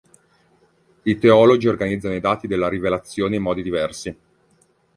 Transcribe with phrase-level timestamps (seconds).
[1.03, 4.17] I teologi organizzano i dati della rivelazione in modi diversi.